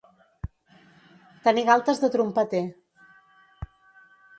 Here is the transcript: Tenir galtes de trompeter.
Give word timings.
Tenir 1.49 1.67
galtes 1.69 2.03
de 2.07 2.13
trompeter. 2.19 2.67